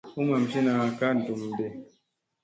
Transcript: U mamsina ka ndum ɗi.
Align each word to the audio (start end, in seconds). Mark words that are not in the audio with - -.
U 0.19 0.23
mamsina 0.27 0.73
ka 0.97 1.07
ndum 1.17 1.41
ɗi. 1.55 1.67